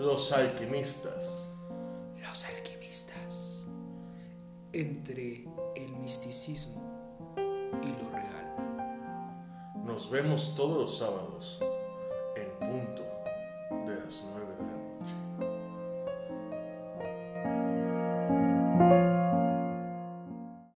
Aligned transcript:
Los 0.00 0.32
alquimistas. 0.32 1.54
Los 2.26 2.46
alquimistas. 2.46 3.68
Entre 4.72 5.44
el 5.76 5.92
misticismo 5.96 7.34
y 7.82 8.02
lo 8.02 8.08
real. 8.08 9.84
Nos 9.84 10.08
vemos 10.08 10.54
todos 10.56 10.78
los 10.78 10.96
sábados 10.96 11.62